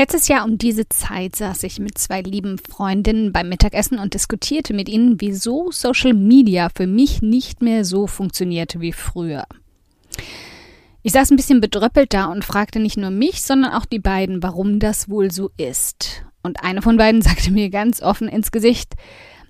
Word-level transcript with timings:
Letztes 0.00 0.28
Jahr 0.28 0.46
um 0.46 0.56
diese 0.56 0.88
Zeit 0.88 1.36
saß 1.36 1.62
ich 1.64 1.78
mit 1.78 1.98
zwei 1.98 2.22
lieben 2.22 2.56
Freundinnen 2.56 3.34
beim 3.34 3.50
Mittagessen 3.50 3.98
und 3.98 4.14
diskutierte 4.14 4.72
mit 4.72 4.88
ihnen, 4.88 5.20
wieso 5.20 5.70
Social 5.72 6.14
Media 6.14 6.70
für 6.74 6.86
mich 6.86 7.20
nicht 7.20 7.60
mehr 7.60 7.84
so 7.84 8.06
funktionierte 8.06 8.80
wie 8.80 8.94
früher. 8.94 9.44
Ich 11.02 11.12
saß 11.12 11.30
ein 11.30 11.36
bisschen 11.36 11.60
bedröppelt 11.60 12.14
da 12.14 12.32
und 12.32 12.46
fragte 12.46 12.80
nicht 12.80 12.96
nur 12.96 13.10
mich, 13.10 13.42
sondern 13.42 13.74
auch 13.74 13.84
die 13.84 13.98
beiden, 13.98 14.42
warum 14.42 14.78
das 14.78 15.10
wohl 15.10 15.30
so 15.30 15.50
ist. 15.58 16.24
Und 16.42 16.64
eine 16.64 16.80
von 16.80 16.96
beiden 16.96 17.20
sagte 17.20 17.50
mir 17.50 17.68
ganz 17.68 18.00
offen 18.00 18.28
ins 18.28 18.52
Gesicht, 18.52 18.94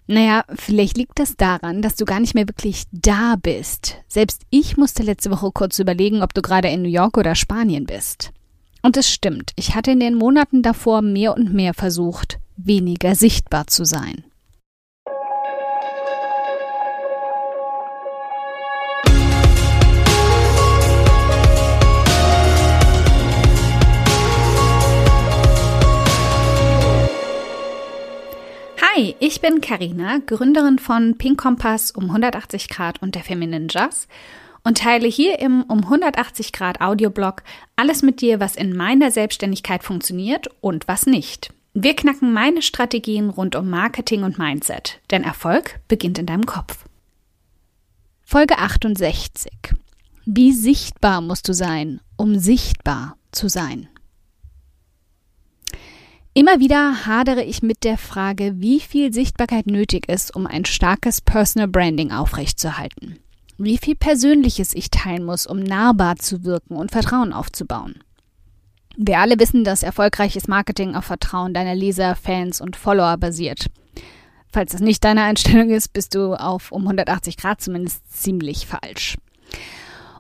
naja, 0.09 0.43
vielleicht 0.57 0.97
liegt 0.97 1.21
das 1.21 1.37
daran, 1.37 1.81
dass 1.81 1.95
du 1.95 2.05
gar 2.05 2.19
nicht 2.19 2.35
mehr 2.35 2.49
wirklich 2.49 2.83
da 2.91 3.37
bist. 3.41 3.99
Selbst 4.09 4.43
ich 4.51 4.77
musste 4.77 5.05
letzte 5.05 5.31
Woche 5.31 5.53
kurz 5.55 5.79
überlegen, 5.79 6.25
ob 6.25 6.35
du 6.35 6.43
gerade 6.43 6.67
in 6.71 6.83
New 6.83 6.89
York 6.89 7.19
oder 7.19 7.37
Spanien 7.37 7.87
bist. 7.87 8.33
Und 8.83 8.97
es 8.97 9.11
stimmt, 9.13 9.53
ich 9.57 9.75
hatte 9.75 9.91
in 9.91 10.01
den 10.01 10.15
Monaten 10.15 10.63
davor 10.63 11.03
mehr 11.03 11.37
und 11.37 11.53
mehr 11.53 11.75
versucht, 11.75 12.39
weniger 12.57 13.15
sichtbar 13.15 13.67
zu 13.67 13.85
sein. 13.85 14.25
Hi, 28.81 29.15
ich 29.21 29.41
bin 29.41 29.61
Karina, 29.61 30.19
Gründerin 30.27 30.79
von 30.79 31.17
Pink 31.17 31.39
Kompass 31.39 31.91
um 31.91 32.07
180 32.07 32.69
Grad 32.69 33.01
und 33.03 33.15
der 33.15 33.23
Feminine 33.23 33.67
Jazz 33.71 34.09
und 34.65 34.79
teile 34.79 35.09
hier 35.09 35.39
im 35.39 35.63
um 35.63 35.85
180 35.85 36.53
Grad 36.53 36.81
Audioblog 36.81 37.43
alles 37.77 38.03
mit 38.03 38.21
dir, 38.21 38.41
was 38.41 38.57
in 38.57 38.77
meiner 38.77 39.11
Selbstständigkeit 39.11 39.83
funktioniert 39.83 40.49
und 40.61 40.89
was 40.89 41.07
nicht. 41.07 41.53
Wir 41.73 41.95
knacken 41.95 42.33
meine 42.33 42.63
Strategien 42.63 43.31
rund 43.31 43.55
um 43.55 43.71
Marketing 43.71 44.25
und 44.25 44.39
Mindset, 44.39 45.01
denn 45.11 45.23
Erfolg 45.23 45.81
beginnt 45.89 46.19
in 46.19 46.27
deinem 46.27 46.45
Kopf. 46.45 46.85
Folge 48.23 48.59
68. 48.59 49.53
Wie 50.27 50.53
sichtbar 50.53 51.21
musst 51.21 51.49
du 51.49 51.55
sein, 51.55 52.01
um 52.17 52.39
sichtbar 52.39 53.17
zu 53.33 53.49
sein? 53.49 53.89
Immer 56.35 56.61
wieder 56.61 57.07
hadere 57.07 57.43
ich 57.43 57.63
mit 57.63 57.83
der 57.83 57.99
Frage, 57.99 58.55
wie 58.57 58.79
viel 58.81 59.13
Sichtbarkeit 59.13 59.67
nötig 59.67 60.09
ist, 60.09 60.35
um 60.35 60.47
ein 60.47 60.65
starkes 60.65 61.21
Personal 61.21 61.67
Branding 61.67 62.13
aufrechtzuerhalten 62.13 63.19
wie 63.65 63.79
viel 63.79 63.95
Persönliches 63.95 64.75
ich 64.75 64.91
teilen 64.91 65.25
muss, 65.25 65.47
um 65.47 65.59
nahbar 65.61 66.17
zu 66.17 66.45
wirken 66.45 66.77
und 66.77 66.91
Vertrauen 66.91 67.33
aufzubauen. 67.33 68.03
Wir 68.97 69.19
alle 69.19 69.39
wissen, 69.39 69.65
dass 69.65 69.83
erfolgreiches 69.83 70.49
Marketing 70.49 70.95
auf 70.95 71.05
Vertrauen 71.05 71.55
deiner 71.55 71.75
Leser, 71.75 72.17
Fans 72.17 72.61
und 72.61 72.77
Follower 72.77 73.17
basiert. 73.17 73.67
Falls 74.53 74.73
das 74.73 74.81
nicht 74.81 75.05
deine 75.05 75.23
Einstellung 75.23 75.71
ist, 75.71 75.93
bist 75.93 76.15
du 76.15 76.35
auf 76.35 76.73
um 76.73 76.83
180 76.83 77.37
Grad 77.37 77.61
zumindest 77.61 78.03
ziemlich 78.13 78.67
falsch. 78.67 79.17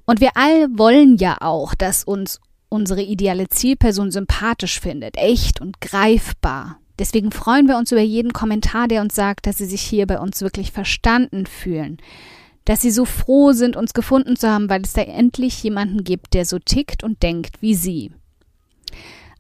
Und 0.05 0.21
wir 0.21 0.31
alle 0.35 0.69
wollen 0.79 1.17
ja 1.17 1.39
auch, 1.41 1.75
dass 1.75 2.05
uns 2.05 2.41
unsere 2.69 3.03
ideale 3.03 3.49
Zielperson 3.49 4.11
sympathisch 4.11 4.81
findet, 4.81 5.17
echt 5.17 5.61
und 5.61 5.81
greifbar. 5.81 6.79
Deswegen 6.99 7.33
freuen 7.33 7.67
wir 7.67 7.77
uns 7.77 7.91
über 7.93 8.01
jeden 8.01 8.33
Kommentar, 8.33 8.87
der 8.87 9.03
uns 9.03 9.15
sagt, 9.15 9.47
dass 9.47 9.59
sie 9.59 9.67
sich 9.67 9.81
hier 9.81 10.07
bei 10.07 10.21
uns 10.21 10.43
wirklich 10.43 10.71
verstanden 10.71 11.47
fühlen, 11.47 11.99
dass 12.65 12.83
sie 12.83 12.91
so 12.91 13.05
froh 13.05 13.53
sind, 13.53 13.77
uns 13.77 13.95
gefunden 13.95 14.37
zu 14.37 14.49
haben, 14.49 14.69
weil 14.69 14.83
es 14.83 14.93
da 14.93 15.03
endlich 15.03 15.63
jemanden 15.63 16.05
gibt, 16.05 16.35
der 16.35 16.45
so 16.45 16.59
tickt 16.59 17.03
und 17.03 17.23
denkt 17.23 17.61
wie 17.63 17.75
sie. 17.75 18.13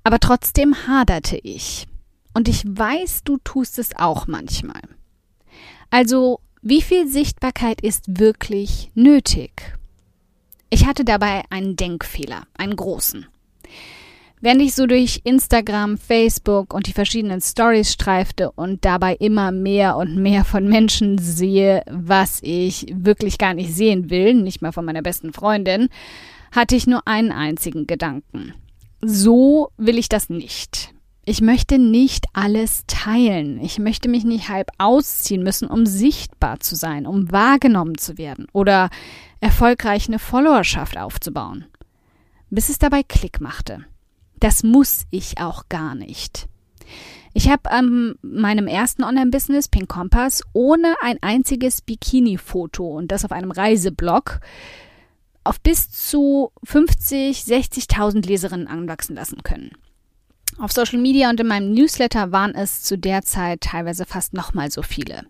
Aber 0.02 0.18
trotzdem 0.18 0.86
haderte 0.86 1.36
ich. 1.36 1.86
Und 2.32 2.48
ich 2.48 2.64
weiß, 2.64 3.22
du 3.24 3.38
tust 3.42 3.78
es 3.78 3.96
auch 3.96 4.27
manchmal. 4.27 4.80
Also, 5.90 6.40
wie 6.62 6.82
viel 6.82 7.08
Sichtbarkeit 7.08 7.80
ist 7.80 8.18
wirklich 8.20 8.90
nötig? 8.95 9.78
Ich 10.70 10.86
hatte 10.86 11.05
dabei 11.05 11.42
einen 11.50 11.74
Denkfehler, 11.74 12.46
einen 12.55 12.77
großen. 12.77 13.27
Während 14.42 14.62
ich 14.62 14.74
so 14.74 14.86
durch 14.86 15.20
Instagram, 15.24 15.98
Facebook 15.98 16.73
und 16.73 16.86
die 16.86 16.95
verschiedenen 16.95 17.42
Stories 17.42 17.92
streifte 17.92 18.51
und 18.52 18.86
dabei 18.86 19.14
immer 19.17 19.52
mehr 19.52 19.96
und 19.96 20.17
mehr 20.17 20.46
von 20.46 20.67
Menschen 20.67 21.18
sehe, 21.18 21.83
was 21.90 22.39
ich 22.42 22.86
wirklich 22.95 23.36
gar 23.36 23.52
nicht 23.52 23.74
sehen 23.74 24.08
will, 24.08 24.33
nicht 24.33 24.62
mal 24.62 24.73
von 24.73 24.86
meiner 24.86 25.02
besten 25.02 25.34
Freundin, 25.34 25.90
hatte 26.52 26.74
ich 26.74 26.86
nur 26.86 27.06
einen 27.06 27.33
einzigen 27.33 27.86
Gedanken. 27.86 28.55
So 29.02 29.73
will 29.77 29.98
ich 29.98 30.08
das 30.08 30.30
nicht. 30.30 30.95
Ich 31.27 31.42
möchte 31.42 31.78
nicht 31.78 32.24
alles 32.33 32.84
teilen. 32.86 33.61
Ich 33.61 33.78
möchte 33.78 34.08
mich 34.08 34.24
nicht 34.24 34.48
halb 34.48 34.70
ausziehen 34.78 35.42
müssen, 35.42 35.68
um 35.68 35.84
sichtbar 35.84 36.61
zu 36.61 36.77
sein, 36.77 37.07
um 37.07 37.30
wahrgenommen 37.30 37.98
zu 37.98 38.17
werden 38.17 38.46
oder 38.55 38.89
erfolgreich 39.40 40.08
eine 40.08 40.18
Followerschaft 40.18 40.96
aufzubauen. 40.96 41.67
Bis 42.48 42.70
es 42.70 42.78
dabei 42.78 43.02
Klick 43.02 43.42
machte. 43.42 43.84
Das 44.40 44.62
muss 44.62 45.05
ich 45.11 45.39
auch 45.39 45.68
gar 45.68 45.95
nicht. 45.95 46.48
Ich 47.33 47.48
habe 47.48 47.62
ähm, 47.70 48.17
meinem 48.23 48.67
ersten 48.67 49.05
Online-Business, 49.05 49.68
Pink 49.68 49.89
Compass, 49.89 50.42
ohne 50.52 50.95
ein 51.01 51.18
einziges 51.20 51.80
Bikini-Foto 51.83 52.84
und 52.84 53.12
das 53.12 53.24
auf 53.24 53.33
einem 53.33 53.52
Reiseblog 53.52 54.40
auf 55.45 55.61
bis 55.61 55.90
zu 55.90 56.52
50, 56.64 57.40
60.000 57.40 58.27
Leserinnen 58.27 58.67
anwachsen 58.67 59.14
lassen 59.14 59.42
können. 59.42 59.70
Auf 60.58 60.72
Social 60.72 61.01
Media 61.01 61.30
und 61.30 61.40
in 61.40 61.46
meinem 61.46 61.72
Newsletter 61.72 62.33
waren 62.33 62.55
es 62.55 62.83
zu 62.83 62.98
der 62.98 63.22
Zeit 63.22 63.62
teilweise 63.62 64.05
fast 64.05 64.34
nochmal 64.34 64.70
so 64.70 64.83
viele. 64.83 65.24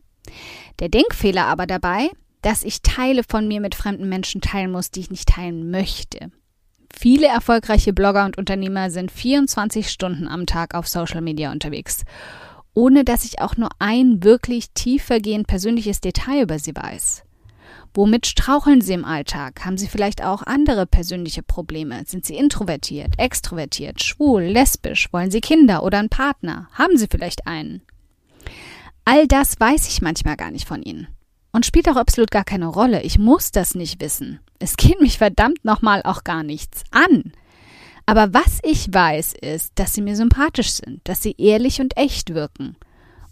Der 0.81 0.89
Denkfehler 0.89 1.47
aber 1.47 1.67
dabei, 1.67 2.11
dass 2.43 2.65
ich 2.65 2.83
Teile 2.83 3.23
von 3.29 3.47
mir 3.47 3.61
mit 3.61 3.75
fremden 3.75 4.09
Menschen 4.09 4.41
teilen 4.41 4.73
muss, 4.73 4.91
die 4.91 5.01
ich 5.01 5.11
nicht 5.11 5.29
teilen 5.29 5.71
möchte. 5.71 6.33
Viele 7.01 7.29
erfolgreiche 7.29 7.95
Blogger 7.95 8.27
und 8.27 8.37
Unternehmer 8.37 8.91
sind 8.91 9.11
24 9.11 9.89
Stunden 9.89 10.29
am 10.29 10.45
Tag 10.45 10.75
auf 10.75 10.87
Social 10.87 11.23
Media 11.23 11.51
unterwegs, 11.51 12.05
ohne 12.75 13.07
dass 13.07 13.25
ich 13.25 13.41
auch 13.41 13.57
nur 13.57 13.71
ein 13.79 14.23
wirklich 14.23 14.73
tiefergehend 14.73 15.47
persönliches 15.47 16.03
Detail 16.03 16.43
über 16.43 16.59
sie 16.59 16.77
weiß. 16.77 17.23
Womit 17.95 18.27
straucheln 18.27 18.83
sie 18.83 18.93
im 18.93 19.07
Alltag? 19.07 19.65
Haben 19.65 19.79
sie 19.79 19.89
vielleicht 19.89 20.23
auch 20.23 20.43
andere 20.43 20.85
persönliche 20.85 21.43
Probleme? 21.43 22.03
Sind 22.05 22.27
sie 22.27 22.37
introvertiert, 22.37 23.15
extrovertiert, 23.17 24.03
schwul, 24.03 24.43
lesbisch? 24.43 25.11
Wollen 25.11 25.31
sie 25.31 25.41
Kinder 25.41 25.83
oder 25.83 26.01
einen 26.01 26.11
Partner? 26.11 26.69
Haben 26.75 26.99
sie 26.99 27.07
vielleicht 27.11 27.47
einen? 27.47 27.81
All 29.07 29.27
das 29.27 29.59
weiß 29.59 29.89
ich 29.89 30.03
manchmal 30.03 30.37
gar 30.37 30.51
nicht 30.51 30.69
von 30.69 30.83
ihnen. 30.83 31.09
Und 31.53 31.67
spielt 31.67 31.89
auch 31.89 31.97
absolut 31.97 32.31
gar 32.31 32.45
keine 32.45 32.67
Rolle. 32.67 33.03
Ich 33.03 33.19
muss 33.19 33.51
das 33.51 33.75
nicht 33.75 34.01
wissen. 34.01 34.41
Es 34.59 34.77
geht 34.77 35.01
mich 35.01 35.19
verdammt 35.19 35.65
nochmal 35.65 36.03
auch 36.05 36.23
gar 36.23 36.43
nichts 36.43 36.85
an. 36.91 37.33
Aber 38.07 38.33
was 38.35 38.59
ich 38.63 38.93
weiß, 38.93 39.35
ist, 39.41 39.73
dass 39.77 39.95
sie 39.95 40.03
mir 40.03 40.17
sympathisch 40.17 40.73
sind, 40.73 41.01
dass 41.05 41.23
sie 41.23 41.35
ehrlich 41.39 41.81
und 41.81 41.97
echt 41.97 42.35
wirken. 42.35 42.77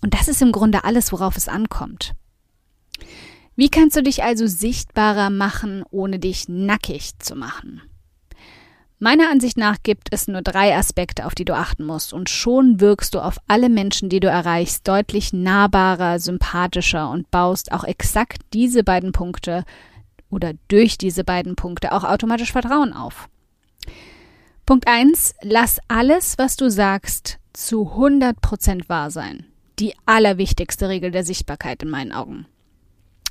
Und 0.03 0.15
das 0.15 0.29
ist 0.29 0.43
im 0.43 0.53
Grunde 0.53 0.85
alles, 0.85 1.13
worauf 1.13 1.37
es 1.37 1.49
ankommt. 1.49 2.15
Wie 3.57 3.69
kannst 3.69 3.97
du 3.97 4.03
dich 4.03 4.23
also 4.23 4.47
sichtbarer 4.47 5.31
machen, 5.31 5.83
ohne 5.91 6.21
dich 6.21 6.49
nackig 6.49 7.19
zu 7.19 7.35
machen? 7.35 7.83
Meiner 9.01 9.31
Ansicht 9.31 9.57
nach 9.57 9.77
gibt 9.85 10.09
es 10.11 10.27
nur 10.27 10.43
drei 10.43 10.77
Aspekte, 10.77 11.25
auf 11.27 11.37
die 11.37 11.45
du 11.45 11.55
achten 11.55 11.85
musst, 11.85 12.13
und 12.13 12.29
schon 12.29 12.81
wirkst 12.81 13.15
du 13.15 13.21
auf 13.21 13.39
alle 13.47 13.69
Menschen, 13.69 14.09
die 14.09 14.19
du 14.19 14.29
erreichst, 14.29 14.89
deutlich 14.89 15.33
nahbarer, 15.33 16.19
sympathischer 16.19 17.09
und 17.09 17.31
baust 17.31 17.71
auch 17.71 17.85
exakt 17.85 18.43
diese 18.53 18.83
beiden 18.83 19.13
Punkte 19.13 19.65
oder 20.31 20.53
durch 20.67 20.99
diese 20.99 21.23
beiden 21.23 21.55
Punkte 21.55 21.93
auch 21.93 22.03
automatisch 22.03 22.51
Vertrauen 22.51 22.93
auf. 22.93 23.29
Punkt 24.67 24.89
eins: 24.89 25.35
Lass 25.43 25.79
alles, 25.87 26.37
was 26.37 26.57
du 26.57 26.69
sagst, 26.69 27.39
zu 27.53 27.93
100% 27.93 28.89
wahr 28.89 29.13
sein. 29.13 29.47
Die 29.79 29.95
allerwichtigste 30.07 30.89
Regel 30.89 31.13
der 31.13 31.25
Sichtbarkeit 31.25 31.85
in 31.85 31.89
meinen 31.89 32.13
Augen. 32.13 32.47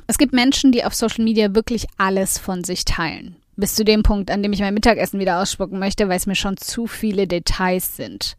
Es 0.07 0.17
gibt 0.17 0.31
Menschen, 0.31 0.71
die 0.71 0.85
auf 0.85 0.95
Social 0.95 1.25
Media 1.25 1.53
wirklich 1.53 1.87
alles 1.97 2.37
von 2.37 2.63
sich 2.63 2.85
teilen. 2.85 3.35
Bis 3.57 3.75
zu 3.75 3.83
dem 3.83 4.04
Punkt, 4.04 4.31
an 4.31 4.44
dem 4.44 4.54
ich 4.54 4.59
mein 4.59 4.74
Mittagessen 4.74 5.19
wieder 5.19 5.42
ausspucken 5.42 5.80
möchte, 5.80 6.07
weil 6.07 6.18
es 6.18 6.27
mir 6.27 6.36
schon 6.36 6.57
zu 6.57 6.88
viele 6.88 7.27
Details 7.27 7.98
sind. 7.98 8.38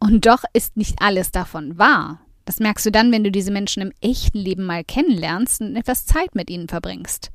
Und 0.00 0.26
doch 0.26 0.44
ist 0.52 0.76
nicht 0.76 1.00
alles 1.00 1.30
davon 1.30 1.78
wahr. 1.78 2.20
Das 2.44 2.60
merkst 2.60 2.84
du 2.84 2.90
dann, 2.90 3.10
wenn 3.10 3.24
du 3.24 3.30
diese 3.30 3.52
Menschen 3.52 3.82
im 3.82 3.92
echten 4.00 4.38
Leben 4.38 4.66
mal 4.66 4.84
kennenlernst 4.84 5.62
und 5.62 5.76
etwas 5.76 6.04
Zeit 6.04 6.34
mit 6.34 6.50
ihnen 6.50 6.68
verbringst. 6.68 7.30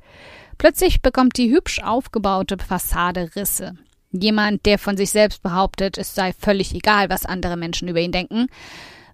Plötzlich 0.58 1.02
bekommt 1.02 1.36
die 1.36 1.50
hübsch 1.50 1.80
aufgebaute 1.82 2.58
Fassade 2.58 3.30
Risse. 3.34 3.74
Jemand, 4.12 4.66
der 4.66 4.78
von 4.78 4.96
sich 4.96 5.10
selbst 5.10 5.42
behauptet, 5.42 5.96
es 5.96 6.14
sei 6.14 6.32
völlig 6.32 6.74
egal, 6.74 7.08
was 7.08 7.26
andere 7.26 7.56
Menschen 7.56 7.88
über 7.88 8.00
ihn 8.00 8.12
denken, 8.12 8.48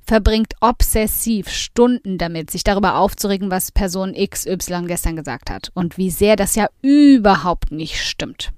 verbringt 0.07 0.55
obsessiv 0.61 1.49
Stunden 1.49 2.17
damit, 2.17 2.51
sich 2.51 2.63
darüber 2.63 2.97
aufzuregen, 2.97 3.51
was 3.51 3.73
Person 3.73 4.15
XY 4.15 4.85
gestern 4.87 5.17
gesagt 5.17 5.51
hat 5.51 5.71
und 5.75 5.99
wie 5.99 6.11
sehr 6.11 6.37
das 6.37 6.55
ja 6.55 6.69
überhaupt 6.81 7.73
nicht 7.73 8.01
stimmt. 8.01 8.53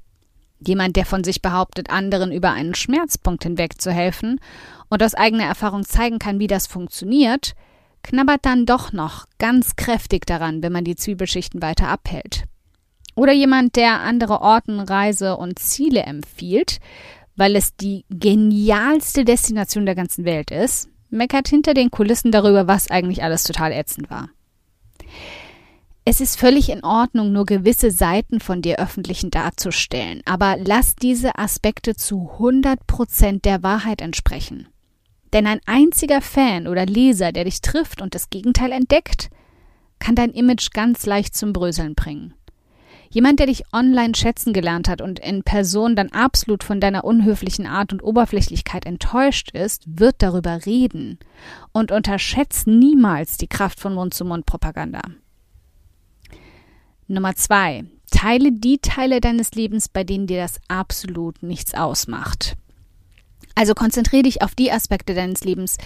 Jemand, 0.60 0.96
der 0.96 1.06
von 1.06 1.24
sich 1.24 1.40
behauptet, 1.40 1.90
anderen 1.90 2.32
über 2.32 2.50
einen 2.50 2.74
Schmerzpunkt 2.74 3.44
hinweg 3.44 3.80
zu 3.80 3.90
helfen 3.90 4.40
und 4.90 5.02
aus 5.02 5.14
eigener 5.14 5.44
Erfahrung 5.44 5.84
zeigen 5.84 6.18
kann, 6.18 6.38
wie 6.38 6.48
das 6.48 6.66
funktioniert, 6.66 7.54
knabbert 8.02 8.44
dann 8.44 8.66
doch 8.66 8.92
noch 8.92 9.26
ganz 9.38 9.76
kräftig 9.76 10.26
daran, 10.26 10.62
wenn 10.62 10.72
man 10.72 10.84
die 10.84 10.96
Zwiebelschichten 10.96 11.62
weiter 11.62 11.88
abhält. 11.88 12.44
Oder 13.14 13.32
jemand, 13.32 13.76
der 13.76 14.00
andere 14.00 14.40
Orten, 14.40 14.80
Reise 14.80 15.36
und 15.36 15.58
Ziele 15.58 16.02
empfiehlt, 16.02 16.78
weil 17.36 17.56
es 17.56 17.74
die 17.76 18.04
genialste 18.10 19.24
Destination 19.24 19.86
der 19.86 19.94
ganzen 19.94 20.24
Welt 20.24 20.50
ist, 20.50 20.88
meckert 21.10 21.48
hinter 21.48 21.74
den 21.74 21.90
Kulissen 21.90 22.32
darüber, 22.32 22.66
was 22.66 22.90
eigentlich 22.90 23.22
alles 23.22 23.44
total 23.44 23.72
ätzend 23.72 24.10
war. 24.10 24.30
Es 26.04 26.22
ist 26.22 26.38
völlig 26.38 26.70
in 26.70 26.84
Ordnung, 26.84 27.32
nur 27.32 27.44
gewisse 27.44 27.90
Seiten 27.90 28.40
von 28.40 28.62
dir 28.62 28.78
öffentlich 28.78 29.26
darzustellen, 29.30 30.22
aber 30.24 30.56
lass 30.58 30.96
diese 30.96 31.38
Aspekte 31.38 31.94
zu 31.94 32.30
100 32.32 32.86
Prozent 32.86 33.44
der 33.44 33.62
Wahrheit 33.62 34.00
entsprechen. 34.00 34.68
Denn 35.34 35.46
ein 35.46 35.60
einziger 35.66 36.22
Fan 36.22 36.66
oder 36.66 36.86
Leser, 36.86 37.32
der 37.32 37.44
dich 37.44 37.60
trifft 37.60 38.00
und 38.00 38.14
das 38.14 38.30
Gegenteil 38.30 38.72
entdeckt, 38.72 39.28
kann 39.98 40.14
dein 40.14 40.30
Image 40.30 40.70
ganz 40.72 41.04
leicht 41.04 41.36
zum 41.36 41.52
Bröseln 41.52 41.94
bringen. 41.94 42.32
Jemand, 43.10 43.38
der 43.38 43.46
dich 43.46 43.62
online 43.72 44.14
schätzen 44.14 44.52
gelernt 44.52 44.88
hat 44.88 45.00
und 45.00 45.18
in 45.18 45.42
Person 45.42 45.96
dann 45.96 46.10
absolut 46.10 46.62
von 46.62 46.80
deiner 46.80 47.04
unhöflichen 47.04 47.66
Art 47.66 47.92
und 47.92 48.02
Oberflächlichkeit 48.02 48.84
enttäuscht 48.84 49.50
ist, 49.52 49.84
wird 49.86 50.16
darüber 50.18 50.66
reden 50.66 51.18
und 51.72 51.90
unterschätzt 51.90 52.66
niemals 52.66 53.38
die 53.38 53.48
Kraft 53.48 53.80
von 53.80 53.94
Mund-zu-Mund-Propaganda. 53.94 55.00
Nummer 57.06 57.34
zwei. 57.34 57.84
Teile 58.10 58.52
die 58.52 58.78
Teile 58.78 59.20
deines 59.20 59.52
Lebens, 59.52 59.88
bei 59.88 60.04
denen 60.04 60.26
dir 60.26 60.40
das 60.40 60.60
absolut 60.68 61.42
nichts 61.42 61.74
ausmacht. 61.74 62.56
Also 63.54 63.74
konzentriere 63.74 64.22
dich 64.22 64.42
auf 64.42 64.54
die 64.54 64.70
Aspekte 64.70 65.14
deines 65.14 65.44
Lebens, 65.44 65.78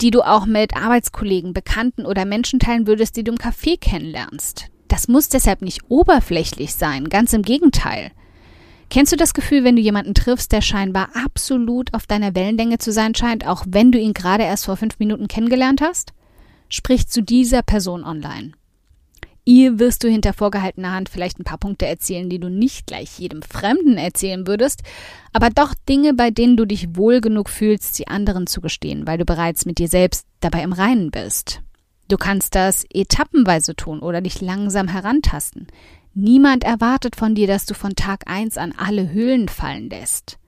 die 0.00 0.10
du 0.10 0.22
auch 0.22 0.46
mit 0.46 0.76
Arbeitskollegen, 0.76 1.52
Bekannten 1.52 2.06
oder 2.06 2.24
Menschen 2.24 2.60
teilen 2.60 2.86
würdest, 2.86 3.16
die 3.16 3.24
du 3.24 3.32
im 3.32 3.38
Café 3.38 3.78
kennenlernst. 3.78 4.70
Das 4.94 5.08
muss 5.08 5.28
deshalb 5.28 5.60
nicht 5.60 5.80
oberflächlich 5.88 6.72
sein, 6.72 7.08
ganz 7.08 7.32
im 7.32 7.42
Gegenteil. 7.42 8.12
Kennst 8.90 9.10
du 9.10 9.16
das 9.16 9.34
Gefühl, 9.34 9.64
wenn 9.64 9.74
du 9.74 9.82
jemanden 9.82 10.14
triffst, 10.14 10.52
der 10.52 10.60
scheinbar 10.60 11.08
absolut 11.14 11.92
auf 11.92 12.06
deiner 12.06 12.36
Wellenlänge 12.36 12.78
zu 12.78 12.92
sein 12.92 13.12
scheint, 13.16 13.44
auch 13.44 13.64
wenn 13.66 13.90
du 13.90 13.98
ihn 13.98 14.14
gerade 14.14 14.44
erst 14.44 14.66
vor 14.66 14.76
fünf 14.76 15.00
Minuten 15.00 15.26
kennengelernt 15.26 15.80
hast? 15.80 16.12
Sprich 16.68 17.08
zu 17.08 17.24
dieser 17.24 17.62
Person 17.62 18.04
online. 18.04 18.52
Ihr 19.44 19.80
wirst 19.80 20.04
du 20.04 20.08
hinter 20.08 20.32
vorgehaltener 20.32 20.92
Hand 20.92 21.08
vielleicht 21.08 21.40
ein 21.40 21.44
paar 21.44 21.58
Punkte 21.58 21.86
erzählen, 21.86 22.30
die 22.30 22.38
du 22.38 22.48
nicht 22.48 22.86
gleich 22.86 23.18
jedem 23.18 23.42
Fremden 23.42 23.96
erzählen 23.96 24.46
würdest, 24.46 24.84
aber 25.32 25.50
doch 25.50 25.74
Dinge, 25.88 26.14
bei 26.14 26.30
denen 26.30 26.56
du 26.56 26.66
dich 26.66 26.94
wohl 26.94 27.20
genug 27.20 27.48
fühlst, 27.48 27.96
sie 27.96 28.06
anderen 28.06 28.46
zu 28.46 28.60
gestehen, 28.60 29.08
weil 29.08 29.18
du 29.18 29.24
bereits 29.24 29.66
mit 29.66 29.78
dir 29.78 29.88
selbst 29.88 30.24
dabei 30.38 30.62
im 30.62 30.72
Reinen 30.72 31.10
bist. 31.10 31.63
Du 32.08 32.16
kannst 32.16 32.54
das 32.54 32.84
etappenweise 32.92 33.74
tun 33.74 34.00
oder 34.00 34.20
dich 34.20 34.40
langsam 34.40 34.88
herantasten. 34.88 35.66
Niemand 36.14 36.64
erwartet 36.64 37.16
von 37.16 37.34
dir, 37.34 37.46
dass 37.46 37.66
du 37.66 37.74
von 37.74 37.96
Tag 37.96 38.24
eins 38.26 38.56
an 38.58 38.72
alle 38.76 39.10
Höhlen 39.10 39.48
fallen 39.48 39.90
lässt. 39.90 40.38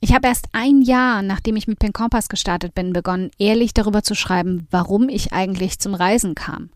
Ich 0.00 0.14
habe 0.14 0.28
erst 0.28 0.46
ein 0.52 0.82
Jahr, 0.82 1.22
nachdem 1.22 1.56
ich 1.56 1.68
mit 1.68 1.78
Pen 1.78 1.92
Kompass 1.92 2.28
gestartet 2.28 2.74
bin, 2.74 2.92
begonnen, 2.92 3.30
ehrlich 3.38 3.74
darüber 3.74 4.02
zu 4.02 4.14
schreiben, 4.14 4.66
warum 4.70 5.08
ich 5.08 5.32
eigentlich 5.32 5.78
zum 5.78 5.94
Reisen 5.94 6.34
kam 6.34 6.70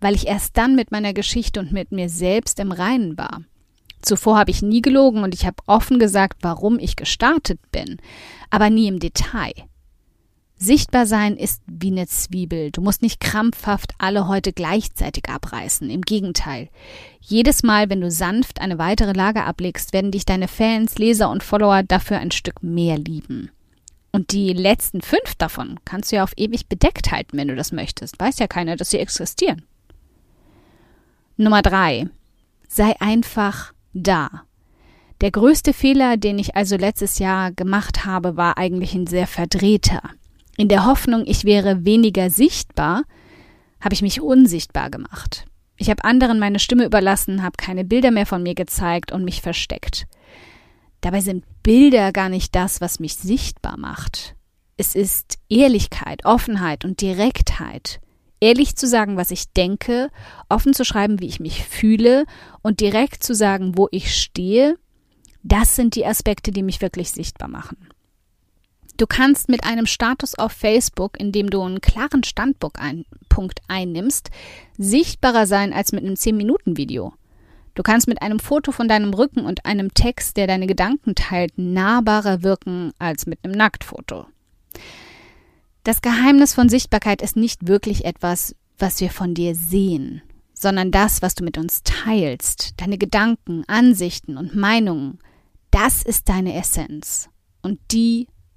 weil 0.00 0.14
ich 0.14 0.26
erst 0.26 0.56
dann 0.56 0.74
mit 0.74 0.92
meiner 0.92 1.12
Geschichte 1.12 1.60
und 1.60 1.72
mit 1.72 1.92
mir 1.92 2.08
selbst 2.08 2.60
im 2.60 2.72
Reinen 2.72 3.16
war. 3.16 3.42
Zuvor 4.02 4.38
habe 4.38 4.50
ich 4.50 4.62
nie 4.62 4.82
gelogen 4.82 5.22
und 5.22 5.34
ich 5.34 5.46
habe 5.46 5.56
offen 5.66 5.98
gesagt, 5.98 6.38
warum 6.42 6.78
ich 6.78 6.96
gestartet 6.96 7.58
bin, 7.72 7.96
aber 8.50 8.70
nie 8.70 8.88
im 8.88 9.00
Detail. 9.00 9.52
Sichtbar 10.58 11.04
sein 11.04 11.36
ist 11.36 11.62
wie 11.66 11.90
eine 11.90 12.06
Zwiebel. 12.06 12.70
Du 12.70 12.80
musst 12.80 13.02
nicht 13.02 13.20
krampfhaft 13.20 13.92
alle 13.98 14.26
heute 14.26 14.54
gleichzeitig 14.54 15.28
abreißen. 15.28 15.90
Im 15.90 16.00
Gegenteil. 16.00 16.70
Jedes 17.20 17.62
Mal, 17.62 17.90
wenn 17.90 18.00
du 18.00 18.10
sanft 18.10 18.60
eine 18.62 18.78
weitere 18.78 19.12
Lage 19.12 19.44
ablegst, 19.44 19.92
werden 19.92 20.12
dich 20.12 20.24
deine 20.24 20.48
Fans, 20.48 20.96
Leser 20.96 21.28
und 21.28 21.42
Follower 21.42 21.82
dafür 21.82 22.18
ein 22.18 22.30
Stück 22.30 22.62
mehr 22.62 22.96
lieben. 22.96 23.50
Und 24.12 24.32
die 24.32 24.54
letzten 24.54 25.02
fünf 25.02 25.34
davon 25.36 25.78
kannst 25.84 26.10
du 26.10 26.16
ja 26.16 26.24
auf 26.24 26.32
ewig 26.38 26.68
bedeckt 26.68 27.12
halten, 27.12 27.36
wenn 27.36 27.48
du 27.48 27.54
das 27.54 27.70
möchtest. 27.70 28.18
Weiß 28.18 28.38
ja 28.38 28.46
keiner, 28.46 28.76
dass 28.76 28.90
sie 28.90 28.98
existieren. 28.98 29.66
Nummer 31.36 31.60
drei. 31.60 32.08
Sei 32.66 32.98
einfach 32.98 33.74
da. 33.92 34.44
Der 35.20 35.30
größte 35.30 35.74
Fehler, 35.74 36.16
den 36.16 36.38
ich 36.38 36.56
also 36.56 36.76
letztes 36.76 37.18
Jahr 37.18 37.52
gemacht 37.52 38.06
habe, 38.06 38.38
war 38.38 38.56
eigentlich 38.56 38.94
ein 38.94 39.06
sehr 39.06 39.26
verdrehter. 39.26 40.02
In 40.56 40.68
der 40.68 40.86
Hoffnung, 40.86 41.24
ich 41.26 41.44
wäre 41.44 41.84
weniger 41.84 42.30
sichtbar, 42.30 43.02
habe 43.80 43.94
ich 43.94 44.02
mich 44.02 44.20
unsichtbar 44.20 44.90
gemacht. 44.90 45.44
Ich 45.76 45.90
habe 45.90 46.04
anderen 46.04 46.38
meine 46.38 46.58
Stimme 46.58 46.84
überlassen, 46.84 47.42
habe 47.42 47.56
keine 47.58 47.84
Bilder 47.84 48.10
mehr 48.10 48.26
von 48.26 48.42
mir 48.42 48.54
gezeigt 48.54 49.12
und 49.12 49.24
mich 49.24 49.42
versteckt. 49.42 50.06
Dabei 51.02 51.20
sind 51.20 51.44
Bilder 51.62 52.12
gar 52.12 52.30
nicht 52.30 52.54
das, 52.54 52.80
was 52.80 53.00
mich 53.00 53.16
sichtbar 53.16 53.78
macht. 53.78 54.34
Es 54.78 54.94
ist 54.94 55.38
Ehrlichkeit, 55.48 56.24
Offenheit 56.24 56.84
und 56.84 57.00
Direktheit 57.00 58.00
ehrlich 58.40 58.76
zu 58.76 58.86
sagen, 58.86 59.16
was 59.16 59.30
ich 59.30 59.52
denke, 59.52 60.10
offen 60.48 60.74
zu 60.74 60.84
schreiben, 60.84 61.20
wie 61.20 61.26
ich 61.26 61.40
mich 61.40 61.64
fühle 61.64 62.24
und 62.62 62.80
direkt 62.80 63.22
zu 63.22 63.34
sagen, 63.34 63.76
wo 63.76 63.88
ich 63.90 64.14
stehe, 64.14 64.76
das 65.42 65.76
sind 65.76 65.94
die 65.94 66.06
Aspekte, 66.06 66.50
die 66.50 66.62
mich 66.62 66.80
wirklich 66.80 67.10
sichtbar 67.10 67.48
machen. 67.48 67.88
Du 68.96 69.06
kannst 69.06 69.50
mit 69.50 69.64
einem 69.64 69.86
Status 69.86 70.38
auf 70.38 70.52
Facebook, 70.52 71.20
in 71.20 71.30
dem 71.30 71.50
du 71.50 71.60
einen 71.62 71.82
klaren 71.82 72.24
Standpunkt 72.24 72.78
einnimmst, 73.68 74.30
sichtbarer 74.78 75.46
sein 75.46 75.74
als 75.74 75.92
mit 75.92 76.02
einem 76.02 76.14
10-Minuten-Video. 76.14 77.12
Du 77.74 77.82
kannst 77.82 78.08
mit 78.08 78.22
einem 78.22 78.38
Foto 78.38 78.72
von 78.72 78.88
deinem 78.88 79.12
Rücken 79.12 79.44
und 79.44 79.66
einem 79.66 79.92
Text, 79.92 80.38
der 80.38 80.46
deine 80.46 80.66
Gedanken 80.66 81.14
teilt, 81.14 81.58
nahbarer 81.58 82.42
wirken 82.42 82.92
als 82.98 83.26
mit 83.26 83.38
einem 83.44 83.52
Nacktfoto. 83.52 84.26
Das 85.84 86.00
Geheimnis 86.00 86.54
von 86.54 86.70
Sichtbarkeit 86.70 87.20
ist 87.20 87.36
nicht 87.36 87.68
wirklich 87.68 88.06
etwas, 88.06 88.56
was 88.78 89.00
wir 89.00 89.10
von 89.10 89.34
dir 89.34 89.54
sehen, 89.54 90.22
sondern 90.54 90.90
das, 90.90 91.20
was 91.20 91.34
du 91.34 91.44
mit 91.44 91.58
uns 91.58 91.82
teilst, 91.82 92.80
deine 92.80 92.96
Gedanken, 92.96 93.62
Ansichten 93.66 94.38
und 94.38 94.56
Meinungen. 94.56 95.18
Das 95.70 96.02
ist 96.02 96.30
deine 96.30 96.54
Essenz 96.54 97.28
und 97.60 97.78
die 97.92 98.26